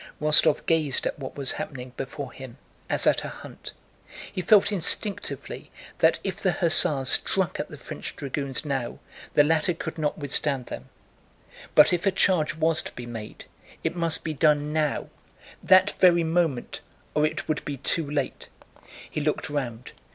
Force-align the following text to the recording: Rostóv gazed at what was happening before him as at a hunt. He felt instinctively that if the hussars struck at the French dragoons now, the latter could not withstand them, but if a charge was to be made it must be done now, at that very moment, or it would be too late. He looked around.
Rostóv 0.19 0.65
gazed 0.65 1.05
at 1.05 1.19
what 1.19 1.37
was 1.37 1.51
happening 1.51 1.93
before 1.95 2.31
him 2.31 2.57
as 2.89 3.05
at 3.05 3.23
a 3.23 3.27
hunt. 3.29 3.71
He 4.33 4.41
felt 4.41 4.71
instinctively 4.71 5.69
that 5.99 6.17
if 6.23 6.37
the 6.37 6.53
hussars 6.53 7.07
struck 7.09 7.59
at 7.59 7.69
the 7.69 7.77
French 7.77 8.15
dragoons 8.15 8.65
now, 8.65 8.97
the 9.35 9.43
latter 9.43 9.75
could 9.75 9.99
not 9.99 10.17
withstand 10.17 10.65
them, 10.65 10.89
but 11.75 11.93
if 11.93 12.07
a 12.07 12.11
charge 12.11 12.55
was 12.55 12.81
to 12.81 12.91
be 12.93 13.05
made 13.05 13.45
it 13.83 13.95
must 13.95 14.23
be 14.23 14.33
done 14.33 14.73
now, 14.73 15.01
at 15.61 15.67
that 15.69 15.91
very 15.99 16.23
moment, 16.23 16.81
or 17.13 17.23
it 17.23 17.47
would 17.47 17.63
be 17.63 17.77
too 17.77 18.09
late. 18.09 18.47
He 19.07 19.21
looked 19.21 19.51
around. 19.51 19.91